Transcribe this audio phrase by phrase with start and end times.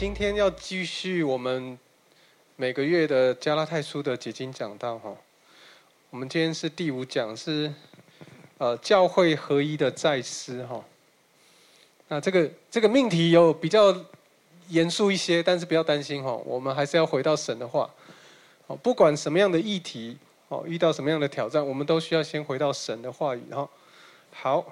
[0.00, 1.76] 今天要继续我们
[2.54, 5.12] 每个月的加拉太书的解经讲道哈。
[6.10, 7.74] 我们今天是第五讲，是
[8.58, 10.84] 呃教会合一的再思哈。
[12.06, 13.92] 那这个这个命题有比较
[14.68, 17.92] 严肃一些，但是不要担心哈，我们还是要回到神的话。
[18.68, 23.68] 哦，不管什么样的议题，哦，遇到什么样的挑战，我们都需要先回到神的话语哈。
[24.30, 24.64] 好，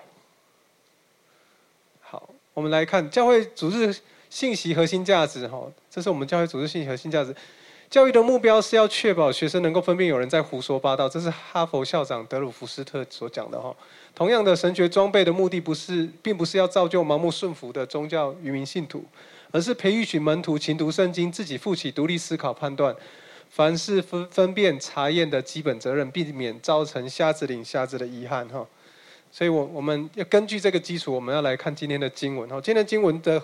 [2.01, 3.93] 好，我们来看教会组织
[4.29, 7.35] 信息核心价值哈，这是我们教育组织信息核心价值。
[7.89, 13.73] 教育的目标是要确保学生能够分辨有人在胡说八道，这是哈佛校长德鲁福斯特所讲的哈。
[14.13, 19.05] 同样的，神学装备的目的不是，并不是要造就盲目顺服的宗教愚民信徒，
[19.53, 22.93] 而是培育群门徒勤读圣经，自己负起独立思考判断，
[23.51, 28.67] 凡事分分辨查验的基本责任，避免造成瞎子领瞎子的遗憾哈。
[29.31, 32.61] 所以，我我们要根据这个基础，我们要来看今天的经文哈。
[32.61, 33.41] 今天经文的。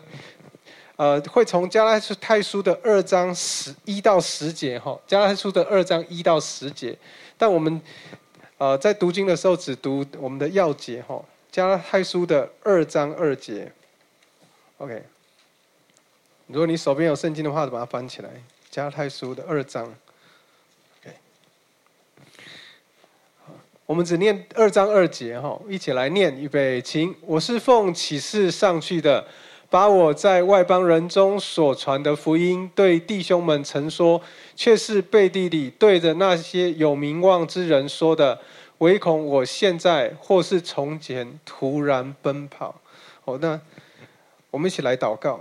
[1.03, 6.97] 呃，会从加拉太书的二章十一到十节哈，加拉太书的二章一到十节，
[7.37, 7.83] 但我们
[8.57, 13.73] 呃在读经的时候只读我们的要节哈，加拉太书的二章二节
[14.79, 15.03] ，OK。
[16.47, 18.31] 如果你手边有圣经的话，就把它翻起来，
[18.71, 19.93] 加拉太书的二章
[21.01, 21.17] ，OK。
[23.87, 29.27] 我们只念二章二节哈，一起来念，预备，请，我是奉启示上去的。
[29.73, 34.21] 把我在外邦人中所传的福音对弟兄们曾说，
[34.55, 38.39] 却是背地里对着那些有名望之人说的，
[38.79, 42.83] 唯恐我现在或是从前突然奔跑。
[43.25, 43.59] 好，那
[44.51, 45.41] 我们一起来祷告。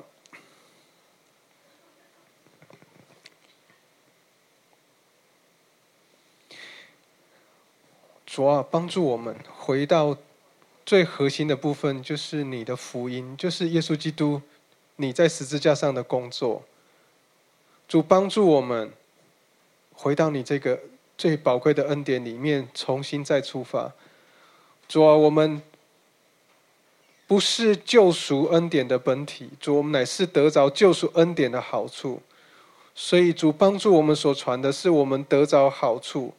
[8.26, 10.16] 主啊，帮助我们回到。
[10.92, 14.42] 最核心的部分就是你的福音，就是耶稣基督，
[14.98, 16.66] 你在十字架上的工作。
[17.88, 18.92] 主帮助我们
[19.94, 20.78] 回到你这个
[21.18, 23.94] 最宝贵的恩典里面，重新再出发。
[24.90, 25.62] 主啊，我们
[27.26, 32.22] 不是救赎恩典的本体，主，我们乃是得着救赎恩典的好处。
[32.94, 36.34] 所以，主帮助我们所传的是我们得着好处。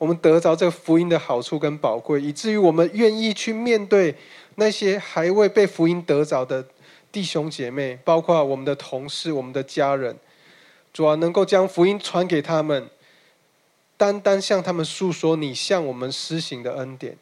[0.00, 4.14] 我们得着这个福音的好处跟宝贵，以至于我们愿意去面对
[4.54, 6.66] 那些还未被福音得着的
[7.12, 10.16] 弟兄姐妹，包括我们的同事、我们的家人，
[10.90, 12.88] 主要能够将福音传给他们，
[13.98, 17.14] 单单向他们诉说你向我们施行的恩典。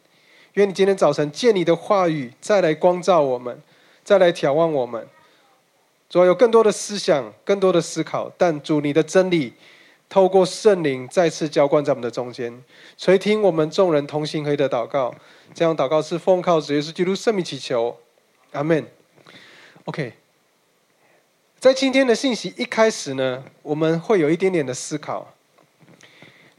[0.53, 3.61] 愿你今天早晨借你的话语再来光照我们，
[4.05, 5.05] 再来眺望我们，
[6.09, 9.51] 主要有更多的思想、更多的思考，但主你的真理。
[10.09, 12.51] 透过圣灵再次浇灌在我们的中间，
[12.97, 15.13] 垂听我们众人同心合的祷告。
[15.53, 17.95] 这样祷告是奉靠主耶稣基督圣名祈求，
[18.53, 18.83] 阿门。
[19.85, 20.13] OK，
[21.59, 25.31] 在今天的信息一开始呢，我们会有一点点的思考。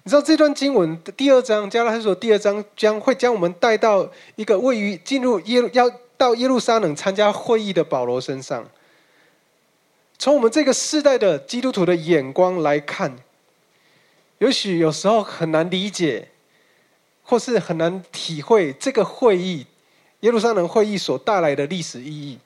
[0.04, 8.64] 你知道这段经文的第二章，加拉太书第二章将会将我们带到一个位于进入耶路要到耶路撒冷参加会议的保罗身上。
[10.18, 13.16] 从我们这个世代的基督徒的眼光来看。
[14.40, 16.26] 也许有时候很难理解，
[17.22, 19.66] 或是很难体会这个会议
[20.20, 22.38] 耶路撒冷会议所带来的历史意义。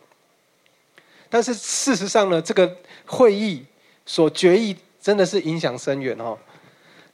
[1.31, 3.65] 但是事实上呢，这个会议
[4.05, 6.37] 所决议真的是影响深远哦。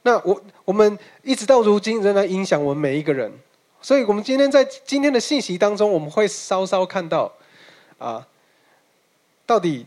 [0.01, 3.31] 那我我们一直到如今仍然影响我们每一个人。
[3.83, 7.31] 所以我们今天在今天的信息当中，我们会稍稍看到
[7.99, 8.27] 啊，
[9.45, 9.85] 到底。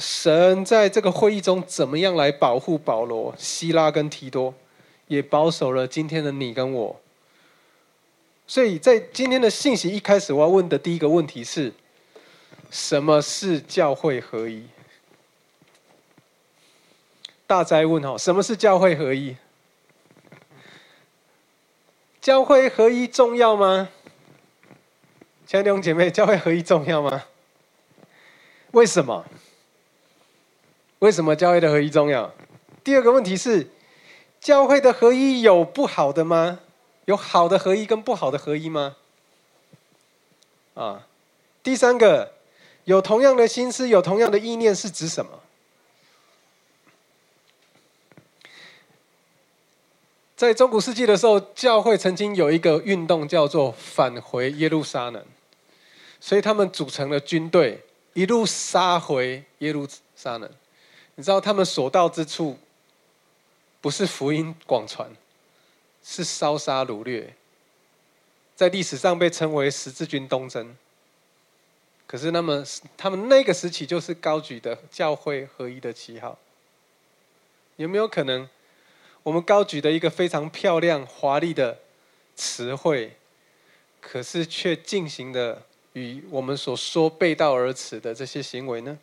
[0.00, 4.54] 神在这个会议中怎么样来保护保罗、希拉跟提多，
[5.06, 7.00] 也保守了今天的你跟我。
[8.46, 11.72] 所以在今天的信息一开始，我要问的第一个问题是：
[12.70, 14.64] 什么是教会合一？
[17.46, 19.36] 大灾问哈，什么是教会合一？
[22.20, 23.88] 教会合一重要吗？
[25.46, 27.22] 亲爱的弟兄姐妹，教会合一重要吗？
[28.72, 29.24] 为什么？
[31.00, 32.32] 为什么教会的合一重要？
[32.84, 33.68] 第二个问题是，
[34.40, 36.60] 教会的合一有不好的吗？
[37.06, 38.96] 有好的合一跟不好的合一吗？
[40.74, 41.06] 啊，
[41.62, 42.32] 第三个，
[42.84, 45.40] 有同样的心思、有同样的意念是指什么？
[50.36, 55.24] 在中古世纪的时候，教会曾经有一个运动叫做返回耶路撒冷，
[56.20, 57.82] 所以他们组成了军队，
[58.12, 60.50] 一路杀回耶路撒冷。
[61.20, 62.56] 你知道他们所到之处，
[63.82, 65.06] 不是福音广传，
[66.02, 67.34] 是烧杀掳掠，
[68.56, 70.74] 在历史上被称为十字军东征。
[72.06, 72.64] 可是那么
[72.96, 76.38] 他们那个时期就是高举的教会合一的旗号。
[77.76, 78.48] 有没有可能，
[79.22, 81.80] 我们高举的一个非常漂亮华丽的
[82.34, 83.14] 词汇，
[84.00, 88.98] 可是却进行的与我们所说背道而驰的这些行为呢？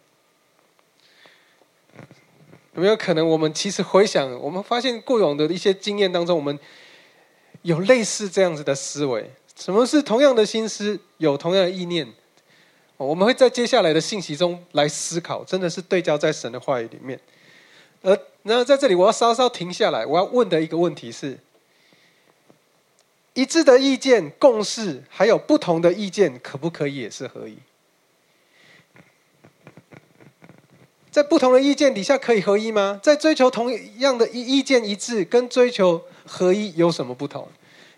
[2.78, 6.58] 有没有可能，我们其实回想，我们发现过往的一些经验当中，我们
[7.64, 9.32] 有类似这样子的思维？
[9.56, 12.08] 什么是同样的心思，有同样的意念？
[12.98, 17.20] 我们会在接下来的信息中来思考，真的是对焦在神的话语里面。
[18.04, 21.40] 而那在这里，我要稍稍停下来，我要问的一个问题是：
[23.34, 27.58] 一致的意见、共识，还有不同的意见，可不可以也是合一？
[31.10, 33.00] 在不同的意见底下可以合一吗？
[33.02, 37.48] 在追求同样的意意见一致，跟追求合一有什么不同？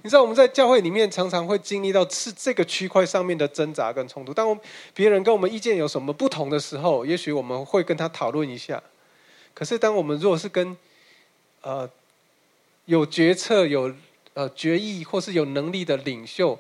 [0.02, 4.34] 你知道我们在教会里面常常会经历到是这个区块上面的挣扎跟冲突。
[4.34, 4.58] 当
[4.94, 8.82] 别人跟我们意见有什么不同的时候，也许我们会跟他讨论一下。
[9.54, 10.78] 可是当我们如果是跟
[11.62, 11.90] 呃
[12.86, 13.94] 有决策、有
[14.36, 16.58] 呃决议或是有能力的领袖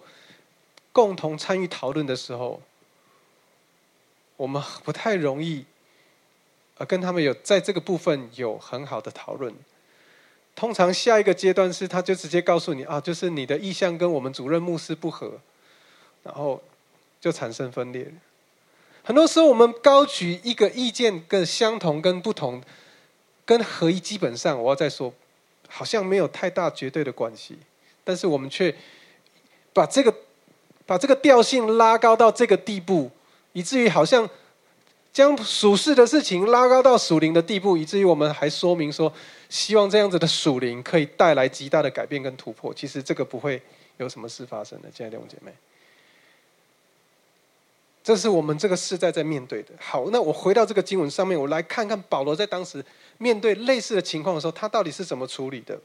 [0.91, 2.61] 共同参与讨论的时候，
[4.35, 5.63] 我们不太容易。
[6.79, 9.53] 呃，跟他们有在这个部分有很好的讨论。
[10.55, 15.39] 通常下一个阶段是，他就直接告诉你啊，就是你的意向跟我们主任牧师不合，
[16.23, 16.61] 然后
[17.19, 18.09] 就产生分裂。
[19.03, 22.61] 很多时候，我们高举一个意见跟相同跟不同，
[23.43, 25.13] 跟合一基本上，我要再说，
[25.67, 27.59] 好像没有太大绝对的关系。
[28.05, 28.73] 但是我们却
[29.73, 30.15] 把这个
[30.85, 33.11] 把这个调性拉高到这个地步，
[33.51, 34.29] 以至于好像。
[35.11, 39.11] 将属世的事情拉高到属灵的地步，以至于我们还说明说，
[39.49, 42.73] 希望这样子的属灵可以带来极大的改变跟突破。
[42.73, 43.61] 其实这个不会
[43.97, 45.51] 有什么事发生的，亲爱的弟兄姐妹。
[48.01, 49.69] 这是我们这个世代在面对的。
[49.79, 52.83] 好，那我回到这个经文上面，我来看看保罗在当时
[53.17, 55.77] 面对类似的情况的时候，他到底是怎么处理的。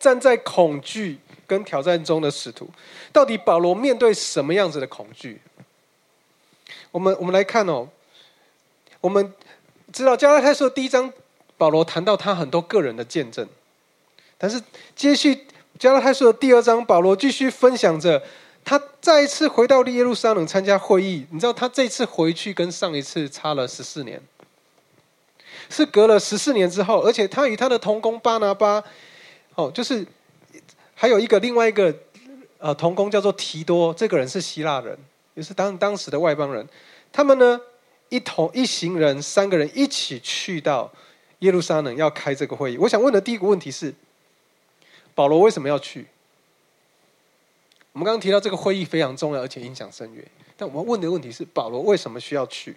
[0.00, 2.68] 站在恐惧跟挑战中的使徒，
[3.12, 5.40] 到底保罗面对什么样子的恐惧？
[6.90, 7.88] 我们我们来看哦，
[9.00, 9.32] 我们
[9.92, 11.12] 知道加拉太书第一章，
[11.56, 13.46] 保罗谈到他很多个人的见证，
[14.38, 14.60] 但是
[14.96, 15.46] 接续
[15.78, 18.22] 加拉太书的第二章，保罗继续分享着
[18.64, 21.26] 他再一次回到耶路撒冷参加会议。
[21.30, 24.20] 你知道他这次回去跟上一次差了十四年，
[25.68, 28.82] 是隔了十四年之后，而且他与他的同工巴拿巴，
[29.54, 30.06] 哦，就是
[30.94, 31.94] 还有一个另外一个
[32.58, 34.98] 呃同工叫做提多，这个人是希腊人。
[35.38, 36.68] 也是当当时的外邦人，
[37.12, 37.60] 他们呢
[38.08, 40.92] 一同一行人三个人一起去到
[41.38, 42.76] 耶路撒冷要开这个会议。
[42.76, 43.94] 我想问的第一个问题是：
[45.14, 46.08] 保罗为什么要去？
[47.92, 50.24] 我们刚刚提到这个会议非常重要，而且影响深远。
[50.56, 52.74] 但我们问的问题是：保罗为什么需要去？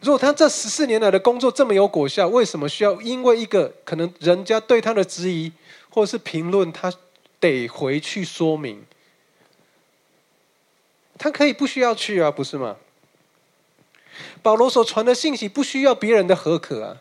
[0.00, 5.52] 如果他这十四年来的工作这么有果效，为什么需要因为一个可能人家对他的质疑
[5.90, 6.92] 或者是评论，他
[7.38, 8.84] 得回去说明？
[11.22, 12.78] 他可以不需要去啊，不是吗？
[14.42, 16.96] 保罗所传的信息不需要别人的合可啊，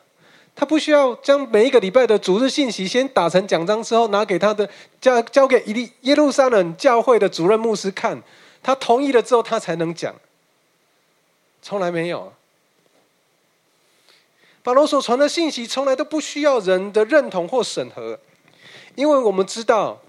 [0.54, 8.22] 他不需要将每一个礼拜的主日信息先打成奖章之后拿给他的交交给一耶路撒冷教会的主任牧师看，
[8.62, 10.14] 他同意了之后他才能讲。
[11.62, 12.34] 从来没有，
[14.62, 18.20] 保罗所传的信息从来都不需要人的认同或审核，
[18.96, 20.02] 因为我们知道，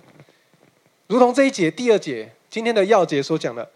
[1.06, 3.70] 如同这一节第二节今天的要节所讲的。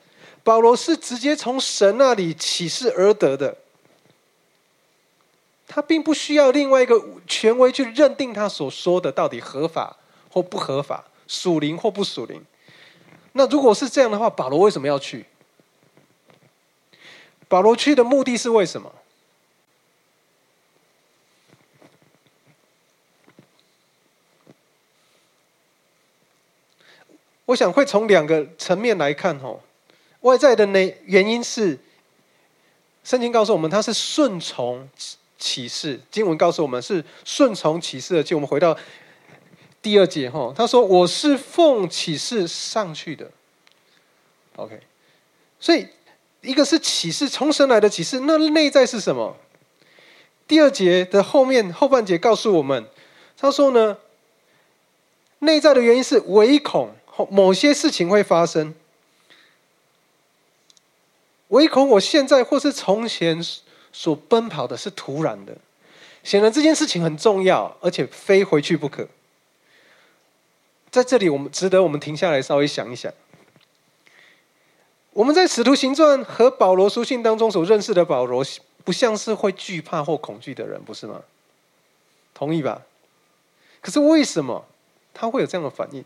[0.45, 3.57] 保罗是直接从神那里启示而得的，
[5.67, 9.97] 他并不需要另外一个权威去认定他所说的到底合法
[10.31, 12.45] 或不合法，属灵或不属灵。
[13.33, 15.25] 那如果是这样的话，保罗为什么要去？
[17.49, 18.95] 保罗去的目的是为什么？
[27.47, 29.61] 我想会从两个层面来看，哦。
[30.25, 31.79] 外在的那原因是，
[33.05, 34.89] 圣经告诉我们他是顺从
[35.39, 38.23] 启示，经文告诉我们是顺从启示的。
[38.23, 38.75] 就我们回到
[39.83, 43.31] 第二节哈，他说我是奉启示上去的。
[44.57, 44.81] OK，
[45.61, 45.87] 所以
[46.41, 49.37] 一个是启示从神来的启示，那内在是什么？
[50.49, 52.87] 第二节的后面后半节告诉我们，
[53.37, 53.99] 他说呢，
[55.41, 56.95] 内在的原因是唯恐
[57.31, 58.75] 某些事情会发生。
[61.49, 63.39] 唯恐我现在或是从前
[63.93, 65.57] 所奔跑的是突然的，
[66.23, 69.07] 显然这件事情很重要，而且非回去不可。
[70.91, 73.13] 在这里，我们值得我们停下来稍微想一想。
[75.13, 78.45] 我们在使徒行传和保罗书信当中所认识的保罗，
[78.85, 81.23] 不像是会惧怕或恐惧的人，不是吗？
[82.33, 82.83] 同意吧？
[83.81, 84.65] 可是为什么
[85.13, 86.05] 他会有这样的反应？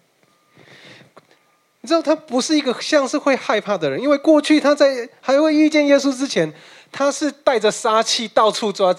[1.80, 6.52] 你知道，他不是一个像是会害怕的人，因为过去他在还会遇见耶稣之前，
[6.90, 8.94] 他是带着杀气到处抓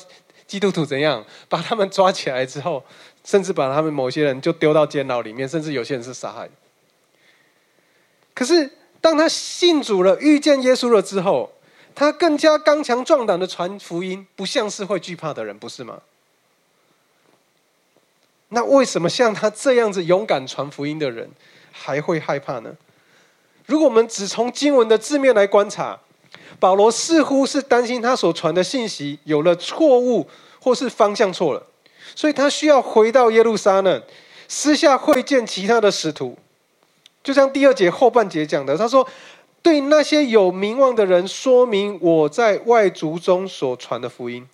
[0.48, 2.84] 基督徒，怎样把他们抓起来之后，
[3.24, 6.50] 甚至把他们某些人就丢到监牢里面，甚至有些人是杀害。
[8.34, 8.72] 可是。
[9.02, 11.50] 当他信主了、遇见耶稣了之后，
[11.96, 16.02] 他更加刚强壮胆的传福音，不像是会惧怕的人，不是吗？
[18.50, 21.30] 那为什么像他这样子勇敢传福音的人，
[21.82, 22.76] 还会害怕呢？
[23.66, 25.98] 如果我们只从经文的字面来观察，
[26.60, 30.28] 保罗似乎是担心他所传的信息有了错误，
[30.60, 31.64] 或是方向错了，
[32.16, 34.04] 所以他需要回到耶路撒冷，
[34.48, 36.38] 私下会见其他的使徒。
[37.24, 39.08] 就像第二节后半节讲的，他说
[39.62, 44.48] ：“对那些有名望的人说明我在外族中所传的福音，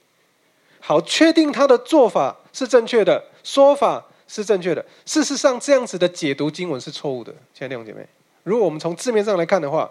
[0.80, 4.86] 好确定他的做法是正确的，说法是正确的。
[5.06, 7.34] 事实上，这样子的解读经文是错误的。
[7.54, 8.08] 亲爱的弟兄姐妹，
[8.44, 9.90] 如果我们从字面上来看的话，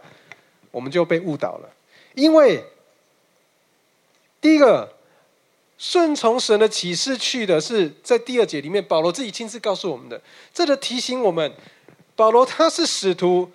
[0.70, 1.68] 我们就被误导了。
[2.14, 2.64] 因为
[4.40, 4.92] 第一个
[5.78, 10.20] 顺从神的启示去的是在第二节里面，保罗自己亲自告诉我们的，
[10.52, 11.52] 这个提醒我们。”
[12.16, 13.50] 保罗他是使徒，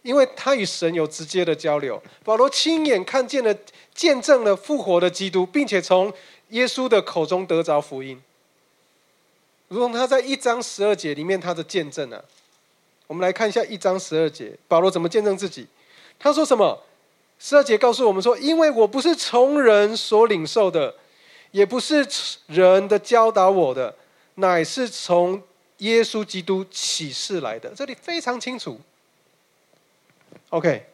[0.00, 2.02] 因为他与神有直接的交流。
[2.24, 3.54] 保罗亲眼看见了、
[3.92, 6.10] 见证了复活的基督，并且从
[6.48, 8.18] 耶稣的口中得着福音。
[9.68, 12.22] 如同他在一章十二节里面他的见证啊，
[13.06, 15.66] 我们来看一下一章十二节，保罗怎么见证自己？
[16.18, 16.82] 他说什么？
[17.38, 20.94] 十二节告诉我们说：“因为我不是从人所领受的，
[21.50, 22.06] 也不是
[22.46, 23.94] 人的教导我的，
[24.34, 25.42] 乃是从。”
[25.78, 28.80] 耶稣基督启示来的，这里非常清楚。
[30.50, 30.86] OK，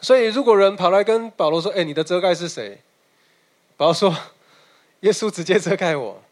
[0.00, 2.80] 所以如果人跑来跟保罗说：“哎，你的遮盖是谁？”
[3.76, 4.16] 保罗说
[5.00, 6.22] ：“耶稣直接遮盖我。”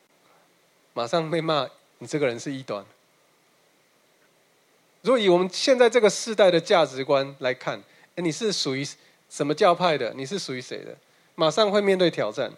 [0.92, 1.68] 马上被骂
[1.98, 2.84] ：“你这个人是异端。”
[5.02, 7.82] 如果以我们现在这个世代的价值观来看，
[8.16, 8.86] 哎，你是属于
[9.30, 10.12] 什么教派的？
[10.14, 10.94] 你是属于谁的？
[11.34, 12.52] 马上会面对挑战。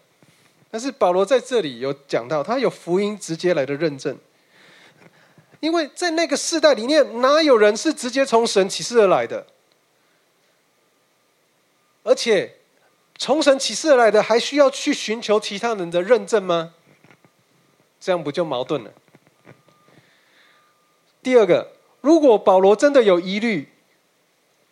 [0.70, 4.18] 但是保罗在这里有讲到，他有福音直接来的认证，
[5.60, 9.46] 因为在那个时代里面，哪有人是直接从神启示而来的？
[12.02, 12.56] 而且
[13.18, 16.74] 从神启示而来的，还需要去寻求其他人的认证吗？
[18.02, 18.92] 这样不就矛盾了？
[21.22, 23.68] 第二个，如果保罗真的有疑虑，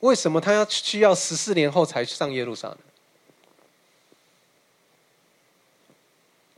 [0.01, 2.79] 为什么他要需要十四年后才上耶路撒冷？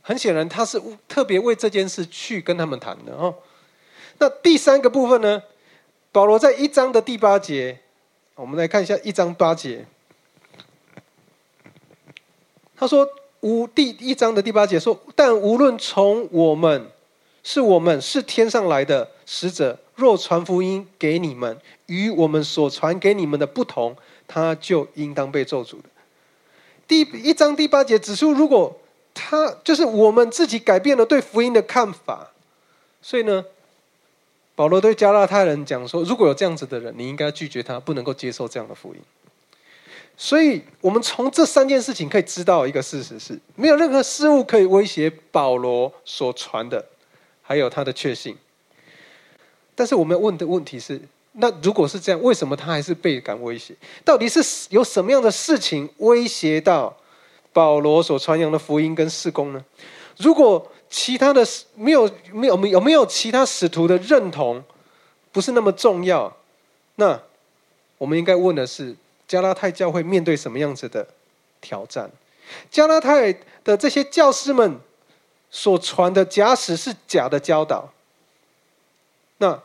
[0.01, 3.35] 很显然，他是特别为这件事去跟他们谈的哦。
[4.17, 5.43] 那第三个部分呢？
[6.11, 7.81] 保罗在一章的第八节，
[8.33, 9.85] 我们来看一下一章八节。
[12.75, 13.07] 他说
[13.43, 16.89] ：“无第一章的第八节说，但无论从我们，
[17.43, 21.57] 是我们是天上来的使者，若传福音给你们，
[21.87, 23.93] 与我们所传给你们的不同，
[24.25, 25.89] 他就应当被咒诅的。”
[26.87, 28.79] 第一章第八节指出，如果
[29.13, 32.31] 他就是我们自己改变了对福音的看法，
[33.01, 33.43] 所以呢，
[34.55, 39.01] 保罗对加拉太人讲说：如果有这样子的人，你应该拒绝他，不能够接受这样的福音。
[40.15, 46.85] 所以我们从这三件事情可以知道一个事实是：没有任何事物可以威胁保罗所传的，
[47.41, 48.37] 还有他的确信。
[49.75, 51.01] 但是我们问的问题是：
[51.33, 53.75] 那如果是这样，为什么他还是倍感威胁？
[54.05, 56.95] 到底是有什么样的事情威胁到？
[57.55, 59.63] 保罗所传扬的福音跟事工呢？
[60.17, 64.63] 如果其他的没有没有没有没有其他使徒的认同
[65.31, 66.35] 不是那么重要，
[66.95, 67.21] 那
[67.99, 68.95] 我们应该问的是：
[69.33, 71.07] 加拉太教会面对什么样子的
[71.59, 72.11] 挑战？
[72.69, 74.79] 加拉太的这些教师们
[75.49, 77.91] 所传的假使是假的教导，
[79.39, 79.59] 那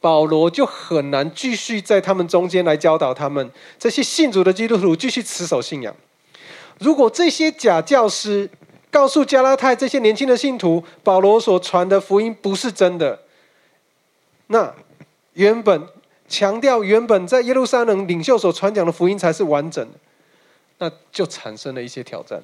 [0.00, 5.92] 保罗就很难继续在他们中间来教导他们这些信主的基督徒继续持守信仰。
[6.78, 8.48] 如果这些假教师
[8.88, 13.18] 告诉加拉太这些年轻的信徒，保罗所传的福音不是真的，
[14.46, 14.72] 那
[15.32, 15.88] 原本
[16.30, 19.98] 强调原本在耶路撒冷领袖所传讲的福音才是完整的，
[20.78, 22.40] 那就产生了一些挑战。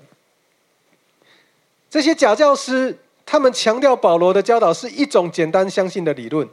[1.89, 6.47] 这些假教师他们强调保罗的教导是一种简单相信的理论，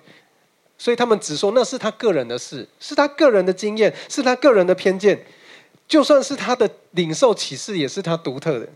[0.77, 5.25] 所以他们只说那是他个人的事，是他个人的经验，是他个人的偏见。
[5.87, 8.69] 就算是他的领受启示，也是他独特的。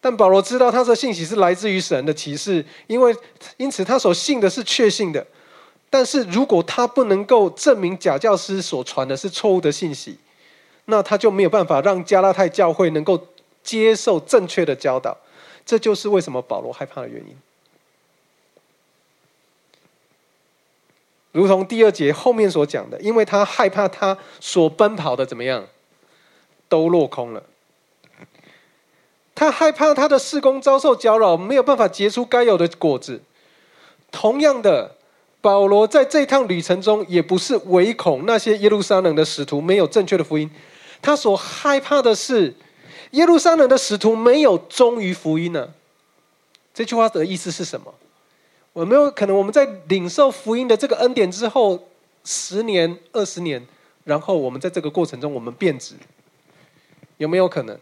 [0.00, 3.16] 但保罗知道他的信息是来自于神的启示，因为
[3.56, 5.24] 因此他所信的是确信的。
[5.92, 10.16] 但是如果他不能够证明假教师所传的是错误的信息，
[10.86, 13.28] 那他就没有办法让加拉太教会能够
[13.62, 15.14] 接受正确的教导。
[15.66, 17.36] 这就是为什么保罗害怕的原因。
[21.32, 25.66] 如同第二节后面所讲的，因为他害怕他所奔跑的怎么样，
[26.70, 27.42] 都落空了。
[29.34, 33.20] 他害怕他的事工遭受搅扰，没有办法结出该有的果子。
[34.10, 34.96] 同样的，
[35.42, 40.48] 保罗在这趟旅程中，也不是唯恐那些耶路撒冷的使徒没有正确的福音，
[41.02, 42.54] 他所害怕的是
[43.10, 45.74] 耶路撒冷的使徒没有忠于福音呢。
[46.72, 47.92] 这句话的意思是什么？
[48.74, 51.88] 有没有可能我们在领受福音的这个恩典之后，
[52.24, 53.62] 十年、二十年，
[54.04, 55.96] 然后我们在这个过程中我们变质？
[57.18, 57.78] 有没有可能？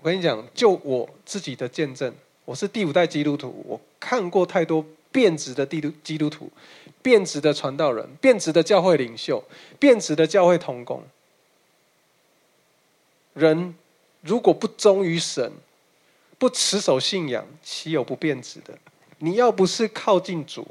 [0.00, 2.12] 我跟你讲，就我自己的见证，
[2.44, 6.50] 我是第五代基督徒，我看过太多变质的基督基督徒，
[7.00, 9.44] 变质的传道人，变质的教会领袖，
[9.78, 11.04] 变质的教会同工。
[13.32, 13.76] 人
[14.22, 15.52] 如果不忠于神，
[16.36, 18.76] 不持守信仰，岂有不变质的？
[19.18, 20.66] 你要不是靠近主，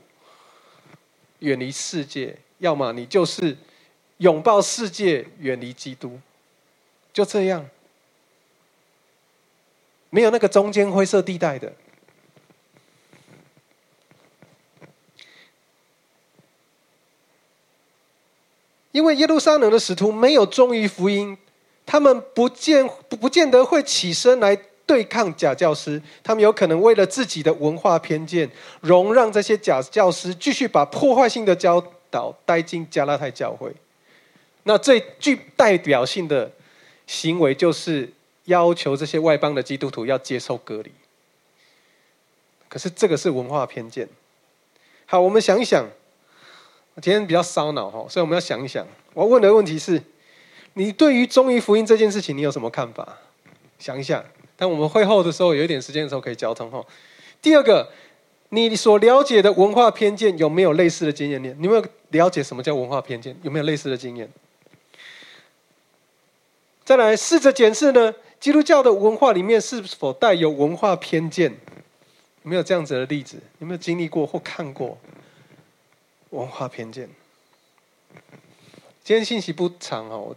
[1.39, 3.55] 远离世界；要么你就是
[4.17, 6.19] 拥抱世界，远离基督。
[7.13, 7.65] 就这样，
[10.09, 11.71] 没有那个中间灰色地带的。
[18.93, 21.38] 因为耶路撒冷的使徒没有忠于福音，
[21.85, 24.57] 他们不见不不见得会起身来。
[24.85, 28.47] 对抗假教师，他们有可能为了自己的文化偏见，
[28.81, 31.81] 容让这些假教师继续把破坏性的教
[32.12, 33.73] 导带进加拉太教会。
[34.63, 36.51] 那最具代表性的
[37.07, 38.12] 行为，就是
[38.43, 40.91] 要求这些外邦的基督徒要接受隔离。
[42.68, 44.09] 可是这个是文化偏见。
[45.05, 45.87] 好，我们想一想，
[47.01, 48.86] 今天比较烧脑哈，所以我们要想一想。
[49.14, 50.01] 我问的问题是：
[50.74, 53.18] 你对于忠于福音这件事情，你有什么看法？
[53.79, 54.24] 想一想。
[54.56, 56.86] 但我们会后的时候有一点时间的时候可以交通哈。
[57.42, 57.90] 第二个，
[58.50, 63.36] 你所了解的文化偏见有没有类似的经验你有没有了解什么叫文化偏见？
[63.42, 64.29] 有没有类似的经验？
[66.86, 71.51] 再来试着检视呢，基督教的文化里面是否带有文化偏见？
[72.44, 73.38] 有没有这样子的例子？
[73.60, 74.98] 有没有经历过或看过
[76.33, 77.07] 文化偏见？
[79.03, 80.35] 今天信息不长哦，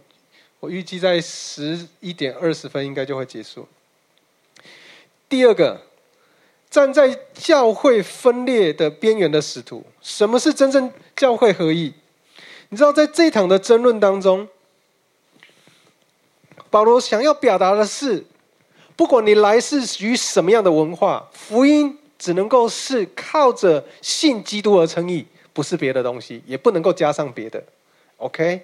[0.59, 3.67] 我预计在十一点二十分应该就会结束。
[5.27, 5.81] 第二个，
[6.69, 11.91] 站在教会分裂的边缘的使徒，什么是真正教会合一？
[12.69, 14.47] 你知道，在这一场的争论当中，
[16.69, 18.23] 保罗想要表达的是：
[18.95, 25.25] 不管你来自于什么样的文化，福音只能够是靠着信基督而成义，
[25.57, 27.63] 不是别的东西，也不能够加上别的。
[28.17, 28.61] OK？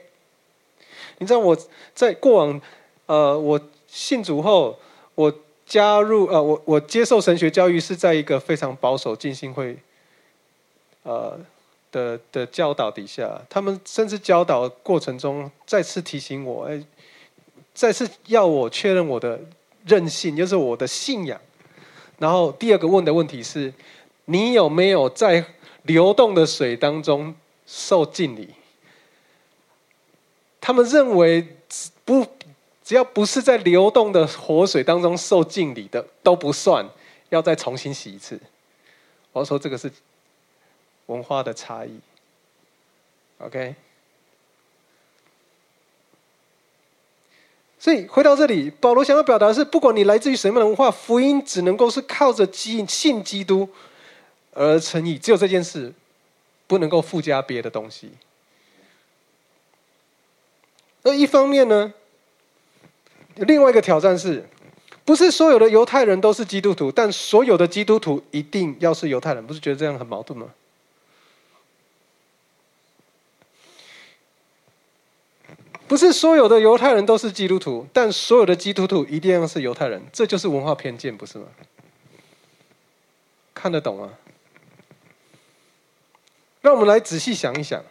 [1.18, 1.58] 你知道我
[1.96, 2.62] 在过往，
[3.08, 4.78] 呃，我信主后，
[5.16, 5.34] 我。
[5.66, 9.78] 加入呃，我我接受神学教育是在一个非常保守浸信会，
[11.04, 11.40] 呃
[11.90, 16.84] 的的教导底下，他们甚至教导过程中再次提醒我，哎，
[17.74, 19.40] 再次要我确认我的
[19.86, 21.40] 任性，就是我的信仰。
[22.20, 23.74] 然后第二个问的问题是，
[24.26, 25.44] 你有没有在
[25.84, 27.34] 流动的水当中
[27.66, 28.50] 受敬礼？
[30.60, 31.56] 他们认为
[32.04, 32.28] 不。
[32.86, 36.86] 只要不是在流动的活水当中受敬礼的都不算，
[37.30, 38.38] 要再重新洗一次。
[39.32, 39.90] 我要说这个是
[41.06, 41.98] 文化的差异。
[43.38, 43.74] OK，
[47.80, 53.70] 所以回到这里，保罗想要表达的是：不管你来自于什么样的文化，福音只能够是靠着基信基督
[54.54, 55.94] 而成义，只有这件事，
[56.68, 58.12] 不能够附加别的东西。
[61.04, 61.94] 而一方面呢？
[63.36, 64.48] 另外一个挑战是，
[65.04, 70.54] 不是所有的犹太人都是基督徒，但所有的基督徒一定要是犹太人，不是觉得这样很矛盾吗？
[75.88, 81.46] 不是所有的犹太人都是基督徒，但所有的基督徒一定要是犹太人，这就是文化偏见，不是吗？
[83.54, 84.14] 看得懂吗？
[86.64, 87.84] 让我们来仔细想一想。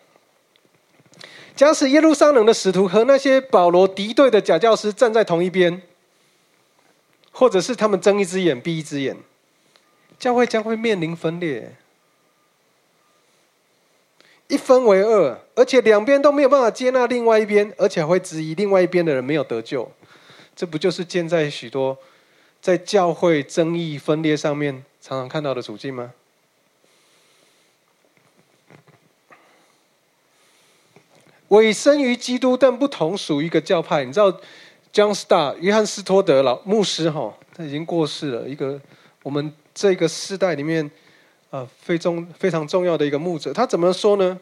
[1.54, 5.82] 假使耶路撒冷的使徒和那些保罗敌对的假教师站在同一边，
[7.30, 9.14] 或者是他们睁一只眼闭一只眼，
[10.18, 11.76] 教会将会面临分裂，
[14.48, 19.92] 一分为二，而且两边都没有办法接纳另外一边，而且会质疑另外一边的人没有得救。
[20.56, 21.98] 这不就是建在许多
[22.62, 26.12] 在教会争议分裂上面常常看到的处境吗？
[31.52, 34.02] 委身于基督，但不同属于一个教派。
[34.04, 34.30] 你知道
[34.90, 38.48] ，John Star 约翰斯托德老牧师哈，他已经过世了。
[38.48, 38.80] 一个
[39.22, 40.90] 我们这个时代里面，
[41.50, 43.52] 呃，非重非常重要的一个牧者。
[43.52, 44.38] 他怎么说呢？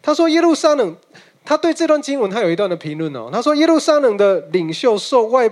[0.00, 0.96] 他说耶路撒冷，
[1.44, 3.28] 他对这段经文他有一段的评论哦。
[3.30, 5.46] 他说耶路撒冷的领袖受外，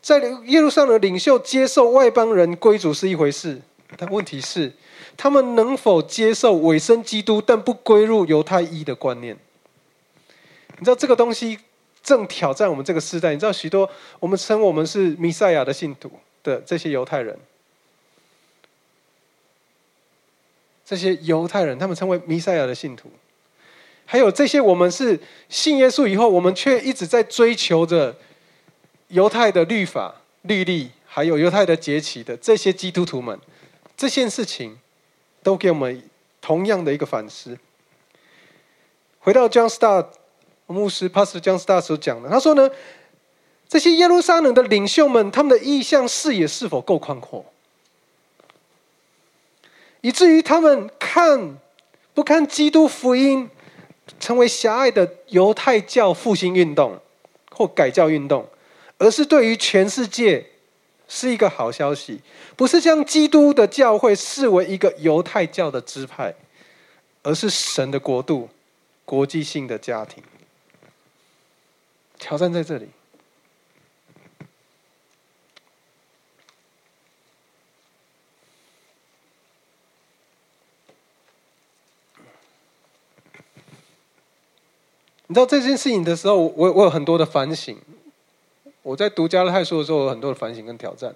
[0.00, 3.60] 在耶路撒冷领袖接受外邦人归主是一回事，
[3.96, 4.72] 但问题是。
[5.16, 9.36] 他们能否接受委身基督但不归入犹太一的观念？
[10.78, 11.58] 你知道这个东西
[12.02, 13.32] 正挑战我们这个时代。
[13.32, 16.10] 你知道许多我们称我们是弥赛亚的信徒
[16.42, 17.38] 的这些犹太人，
[20.84, 23.10] 这些犹太人他们称为弥赛亚的信徒，
[24.04, 28.16] 还有这些我们是信耶稣以后，我们却一直在追求着
[29.08, 33.38] 犹太的律法、律例，还有犹太的节期的这些基督徒们，
[33.96, 34.78] 这件事情。
[35.44, 36.08] 都给我们
[36.40, 37.58] 同样的一个反思。
[39.18, 40.06] 回到 John Star
[40.72, 42.70] 牧师 Pastor John Star 所讲的，他说呢，
[43.68, 47.44] 这些耶路撒冷的领袖们，他们的意向视野是否够宽阔，
[50.00, 51.58] 以至于他们看
[52.14, 53.48] 不看基督福音
[54.18, 56.98] 成为狭隘的犹太教复兴运动
[57.50, 58.48] 或改教运动，
[58.98, 60.46] 而是对于全世界。
[61.14, 62.18] 是一个好消息，
[62.56, 66.34] 不是将基督的教会视为一个犹太教的支派，
[67.22, 68.48] 而是神的国度、
[69.04, 70.22] 国际性的家庭。
[72.22, 72.88] 挑战在这里。
[85.26, 87.76] 你知道这件事情的时候，我我有很多的反省。
[88.82, 91.12] 我在读加勒泰书的时候，有很多的反省跟挑战，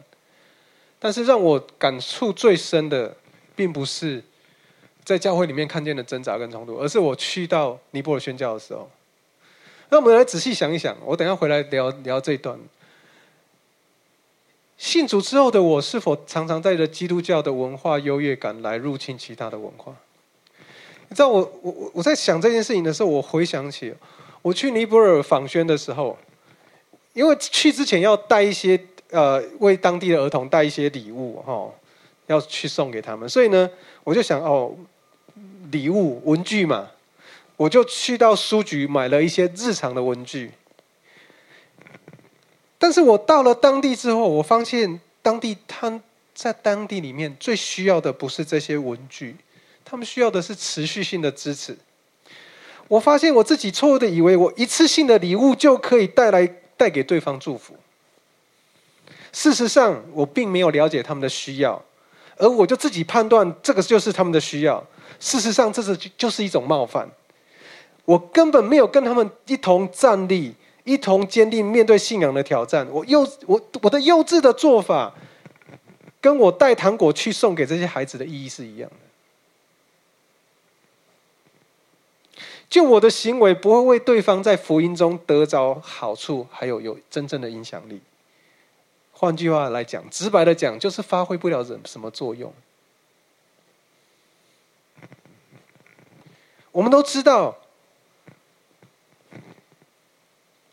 [0.99, 3.17] 但是让我感触最深的，
[3.55, 4.25] 并不是
[5.05, 8.91] 在教会里面看见的挣扎跟冲突，而是我去到尼泊尔宣教的时候。
[9.89, 12.59] 那我们来仔细想一想，我等下回来聊聊这一段。
[14.77, 19.95] 信主之后的我，是否常常带着基督教的文化优越感来入侵其他的文化？
[21.09, 23.95] 你知道，我我我我在想这件事情的时候，我回想起
[24.43, 26.17] 我去尼泊尔访宣的时候。
[27.15, 31.67] 因为去之前要带一些呃，为当地的儿童带一些礼物哈，
[32.27, 33.71] 要去送给他们，所以呢，
[34.05, 34.77] 我就想哦，
[35.71, 36.87] 礼物文具嘛，
[37.57, 40.53] 我就去到书局买了一些日常的文具。
[42.79, 46.01] 但是我到了当地之后，我发现当地他
[46.35, 49.37] 在当地里面最需要的不是这些文具，
[49.85, 51.77] 他们需要的是持续性的支持。
[52.89, 56.51] 我发现我自己错误的以为我一次性的礼物就可以带来。
[56.79, 57.75] 带给对方祝福。
[59.33, 61.83] 事实上，我并没有了解他们的需要，
[62.37, 64.87] 而我就自己判断这个就是他们的需要。
[65.19, 67.09] 事实上，这是就是一种冒犯。
[68.07, 72.89] 我根本没有跟他们一同站立，一同坚定面对信仰的挑战。
[72.91, 75.13] 我幼我我的幼稚的做法，
[76.21, 78.97] 跟我带糖果去送给这些孩子的意义是一样的。
[82.69, 88.01] 就我的行为不会为对方在福音中得着好处，还有有真正的影响力。
[89.13, 92.53] 换句话来讲，直白的讲，就是发挥不了什什么作用。
[96.71, 97.57] 我们都知道，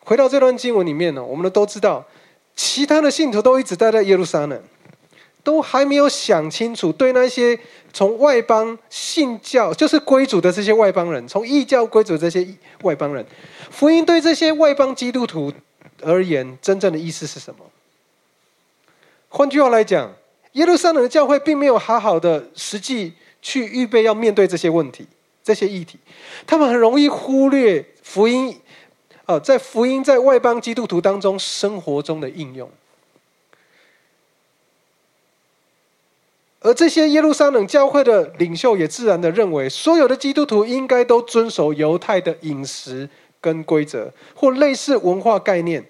[0.06, 2.06] 回到这段经文里面呢，我们都知道，
[2.56, 4.62] 其他的信徒都一直待在耶路撒冷。
[5.44, 7.60] 都还没有想清楚，对那些
[7.92, 12.48] 从外邦信教，就是归主的这些外邦人，从异教归主这些
[12.84, 13.26] 外邦人，
[13.70, 15.52] 福音对这些外邦基督徒
[16.02, 17.66] 而言，真正的意思是什么？
[19.28, 20.14] 换句话来讲，
[20.54, 23.12] 耶路撒冷的教会并没有好好的实际
[23.42, 25.06] 去预备要面对这些问题、
[25.44, 26.00] 这些议题，
[26.48, 28.58] 他们很容易忽略福音，
[29.40, 32.70] 在福音在外邦基督徒当中生活中的应用。
[36.62, 43.10] 而这些耶路撒冷教会的领袖也自然的认为，所有的基督徒应该都遵守犹太的饮食
[43.42, 45.86] 跟规则，或类似文化概念。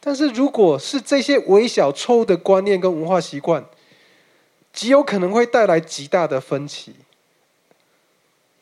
[0.00, 3.64] 但是，如果是这些微小错误的观念跟文化习惯，
[4.74, 6.94] 极有可能会带来极大的分歧，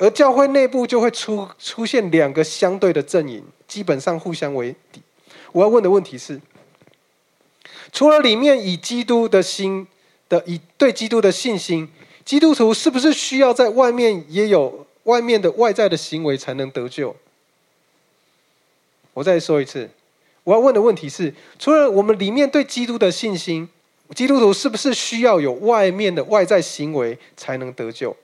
[0.02, 5.00] 而教会内部就会出出现两个相对的阵营，基本上互相为敌。
[5.52, 6.40] 我要问的问题是：
[7.92, 9.86] 除了里面以基督的心。
[10.28, 11.86] 的以对基督的信心，
[12.24, 17.14] 基督徒是不是需要在外面也有外面的外在的行为才能得救？
[19.12, 19.90] 我再说一次，
[20.44, 23.68] 我要问的问题是：除了我们里面对基督的信心，
[24.14, 28.16] 基督徒是不是需要有外面的外在行为才能得救？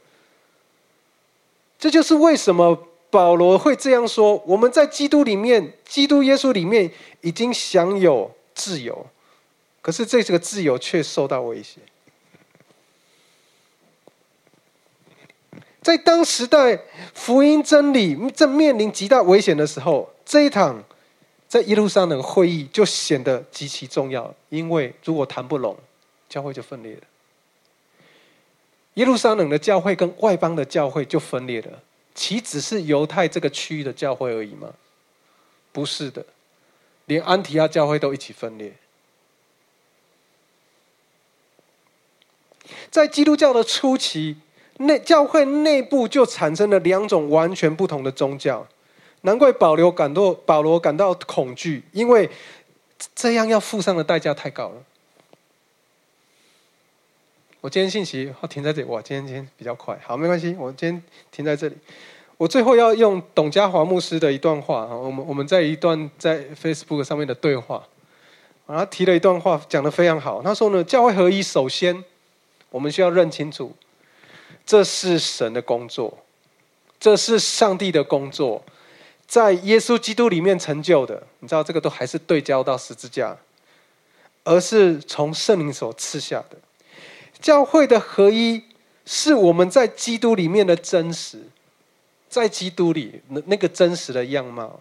[1.79, 9.07] 这就是为什么保罗会这样说：我们在基督里面，基督耶稣里面已经享有自由，
[9.81, 11.81] 可是这个自由却受到威胁。
[15.81, 16.79] 在当时代
[17.15, 20.85] 福音真理正面临极大危险的时候，这一场
[21.47, 25.75] 在耶路撒冷会议就显得极其重要，因为如果谈不拢，
[26.29, 27.03] 教会就分裂了。
[28.99, 31.83] 耶路撒冷的教会跟外邦的教会就分裂了，
[32.17, 34.75] 岂只是犹太这个区域的教会而已吗？
[35.71, 36.27] 不是的，
[37.07, 38.73] 连安提亚教会都一起分裂。
[42.91, 44.39] 在基督教的初期，
[44.79, 48.67] 内教会内部就产生了两种完全不同的宗教，
[49.21, 52.29] 难怪保罗感到保罗感到恐惧，因为
[53.15, 54.83] 这样要付上的代价太高了。
[57.61, 61.77] 我今天信息要停在这里，哇，今天今天比较快，好，没关系，我今天停在这里。
[62.37, 67.83] 我最后要用董家华牧师的一段话啊，我们我们在一段在 Facebook 上面的对话，
[68.69, 70.41] 他提了一段话，讲的非常好。
[70.41, 72.05] 他说呢，教会合一，首先
[72.71, 73.75] 我们需要认清楚，
[74.65, 76.17] 这是神的工作，
[77.01, 78.63] 这是上帝的工作，
[79.27, 81.21] 在耶稣基督里面成就的。
[81.41, 83.37] 你知道这个都还是对焦到十字架，
[84.45, 86.57] 而是从圣灵所赐下的。
[87.41, 88.65] 教会的合一，
[89.05, 91.41] 是我们在基督里面的真实，
[92.29, 94.81] 在基督里那那个真实的样貌。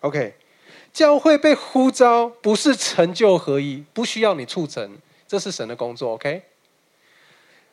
[0.00, 0.34] OK，
[0.92, 6.14] 教会被呼召不是成就合一，不需要你促成，这是神的工作。
[6.14, 6.42] OK，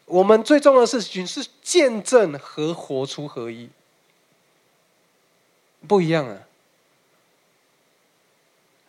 [0.06, 3.70] 我们最重要的事情是见证和活出合一，
[5.88, 6.38] 不一样啊。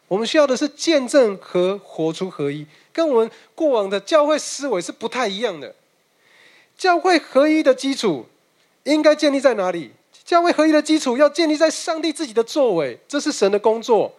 [0.09, 2.67] 我们需要的是见证和活出合一。
[2.97, 5.75] 跟我们过往的教会思维是不太一样的。
[6.79, 8.25] 教会合一的基础
[8.85, 9.93] 应该建立在哪里？
[10.25, 14.11] 教会合一的基础要建立在上帝自己的作为，这是神的工作。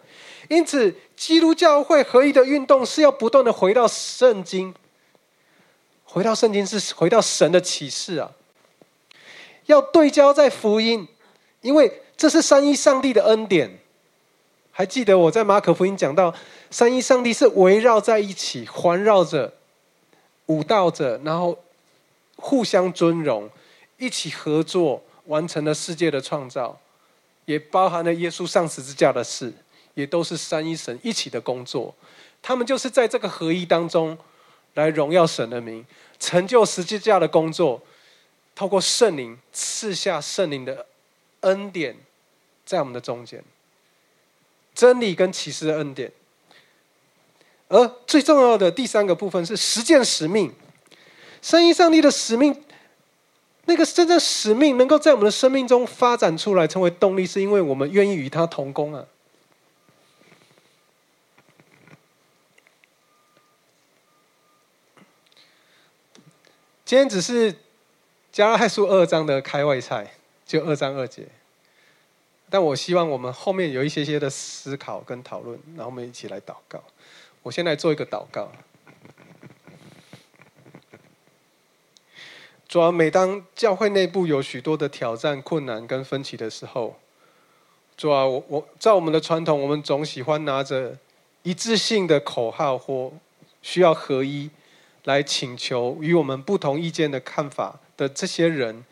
[0.48, 4.72] 因此，基督教会合一的运动是要不断的回到圣经，
[6.04, 8.30] 回到圣经是回到神的启示啊。
[9.66, 11.08] 要对焦在福音，
[11.62, 13.80] 因为这是三一上帝的恩典。
[14.70, 16.32] 还记得我在马可福音讲到。
[16.70, 19.54] 三一上帝是围绕在一起，环绕着、
[20.46, 21.58] 舞蹈着，然后
[22.36, 23.48] 互相尊荣，
[23.96, 26.78] 一起合作完成了世界的创造，
[27.46, 29.52] 也包含了耶稣上十字架的事，
[29.94, 31.94] 也都是三一神一起的工作。
[32.42, 34.16] 他们就是在这个合一当中，
[34.74, 35.84] 来荣耀神的名，
[36.20, 37.80] 成就十字架的工作，
[38.54, 40.86] 透过圣灵赐下圣灵的
[41.40, 41.96] 恩典，
[42.64, 43.42] 在我们的中间，
[44.74, 46.12] 真理跟启示的恩典。
[47.68, 50.52] 而最重要的第三个部分是实践使命，
[51.42, 52.64] 生意上帝的使命，
[53.66, 59.04] 那个真正使命能够在我们的生命中发展出来，成为动力，是因为我们愿意与他同工啊。
[66.86, 67.54] 今天只是
[68.32, 70.14] 加拉太书二章的开胃菜，
[70.46, 71.28] 就二章二节，
[72.48, 76.82] 但我希望我们后面有一些些的思考跟讨论，然后我们一起来祷告。
[77.48, 78.52] 我先来做一个祷告。
[82.68, 86.98] 主要每当教会内部有许多的挑战、困难跟分歧的时候，
[87.96, 90.98] 主要我我在我们的传统，我们总喜欢拿着
[91.42, 93.10] 一致性的口号或
[93.62, 94.50] 需要合一，
[95.04, 98.84] 来请求与我们不同意见的看法的这些人，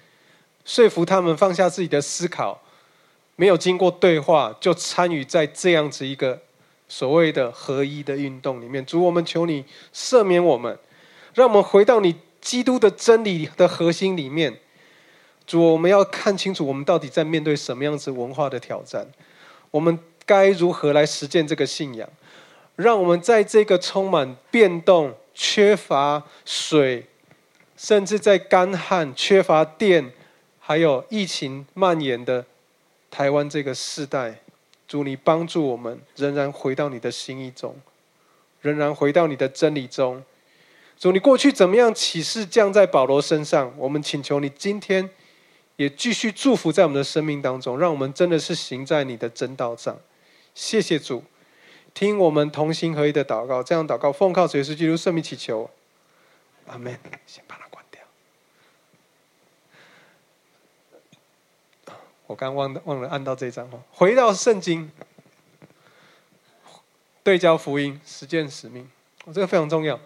[0.64, 2.62] 说服他们放下自己的思考，
[3.34, 6.45] 没有经过对话就参与在这样子一个。
[6.88, 10.78] 所谓的合一的运动里面，主，我们求你赦免我们，
[11.34, 14.58] 让我们回到你基督的真理的核心里面。
[15.46, 19.06] 主，我们要看清楚，我们到底在面对什么样子文化的挑战，
[19.70, 22.08] 我们该如何来实践这个信仰？
[22.76, 27.06] 让我们在这个充满变动、缺乏水，
[27.76, 30.12] 甚至在干旱、缺乏电，
[30.58, 32.44] 还有疫情蔓延的
[33.10, 34.40] 台湾这个世代。
[34.88, 37.76] 主，你帮助我们仍然回到你的心意中，
[38.60, 40.22] 仍然回到你的真理中。
[40.98, 43.72] 主，你过去怎么样启示降在保罗身上？
[43.76, 45.10] 我们请求你今天
[45.76, 49.98] 也继续祝福在我们的生命当中，让我们真的是行在你的真道上。
[50.54, 51.22] 谢谢主，
[51.92, 55.68] 听我们同心合一的祷告，这样祷告奉靠主耶稣基督圣名祈求，
[56.66, 56.98] 阿门。
[57.26, 58.00] 先把关掉。
[62.26, 63.80] 我刚忘忘了按到这张哦。
[63.90, 64.90] 回到圣经，
[67.22, 68.88] 对焦福音，实践使命，
[69.26, 69.98] 这个非常重要。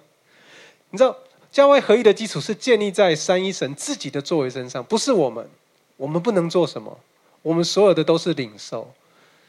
[0.91, 1.17] 你知道，
[1.51, 5.49] 教会合一的基础是建立在三一神自己的作为身上，不是我们，
[5.97, 6.99] 我们不能做什么，
[7.43, 8.93] 我们所有的都是领受，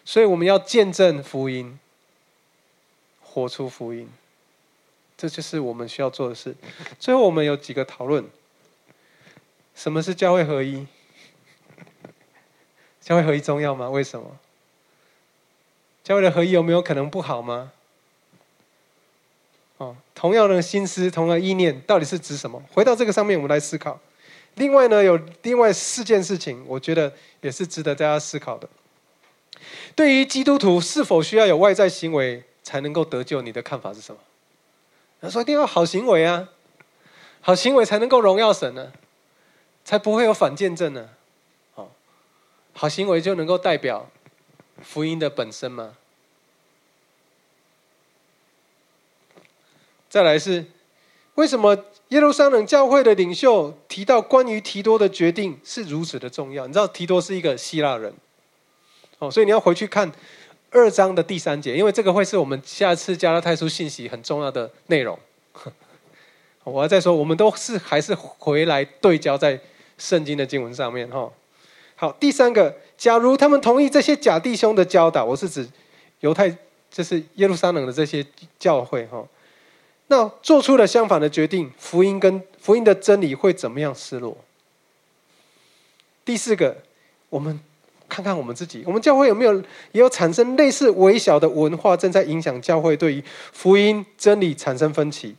[0.05, 1.79] 所以我们要见证福音，
[3.21, 4.09] 活出福音，
[5.17, 6.55] 这就是我们需要做的事。
[6.99, 8.23] 最后，我们有几个讨论：
[9.75, 10.87] 什么是教会合一？
[13.01, 13.89] 教会合一重要吗？
[13.89, 14.37] 为什么？
[16.03, 17.71] 教会的合一有没有可能不好吗？
[19.77, 22.61] 哦，同样的心思，同样的意念，到底是指什么？
[22.71, 23.99] 回到这个上面，我们来思考。
[24.55, 27.11] 另外呢，有另外四件事情，我觉得
[27.41, 28.69] 也是值得大家思考的。
[29.95, 34.19] 对于基督徒是否需要有外在行为才能够得救，你的看法是什么？
[35.21, 36.49] 他说一定要好行为啊，
[37.41, 38.91] 好行为才能够荣耀神呢，
[39.83, 41.09] 才不会有反见证呢。
[42.73, 44.09] 好行为就能够代表
[44.81, 45.95] 福音的本身吗？
[50.09, 50.65] 再来是
[51.35, 51.85] 为什么？
[52.09, 56.67] 耶路撒冷教会的领袖提到关于提多的决定是如此的重要。
[56.67, 58.13] 你知道提多是一个希腊人，
[59.19, 60.11] 哦，所以你要回去看
[60.71, 65.17] 二章的第三节，因为这个会是我们下次加拉太书信息很重要的内容。
[66.65, 69.57] 我要再说，我们都是还是回来对焦在
[69.97, 71.31] 圣经的经文上面哈。
[72.01, 75.69] 好，第三个，假如他们同意这些假弟兄的教导，我是指
[76.21, 76.49] 犹太，
[76.89, 78.25] 就是耶路撒冷的这些
[78.57, 79.23] 教会哈。
[80.07, 84.35] 那做出了相反的决定，福音跟福音的真理会怎么样失落？
[86.25, 86.75] 第四个，
[87.29, 87.59] 我们
[88.09, 89.53] 看看我们自己，我们教会有没有
[89.91, 95.35] 也有产生类似微小的文化，正在影响教会对于福音真理产生分歧？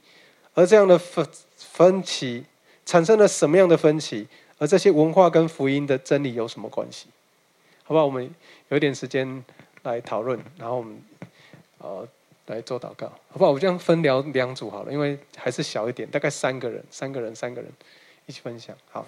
[0.55, 2.45] 而这样的分分歧
[2.87, 4.29] 产生了什么样的分歧？
[4.63, 7.09] 而这些文化跟福音的真理有什么关系？
[7.83, 8.07] 好不好？
[8.07, 8.33] 我们
[8.69, 9.45] 有一点时间
[9.83, 11.03] 来讨论，然后我们
[11.79, 12.07] 呃。
[12.47, 13.53] 来做祷告，好不好？
[13.53, 17.71] 我这样分聊两组好了，因为还是小一点，大概三个人，三个人，三个人
[18.27, 19.07] 一起分享，好。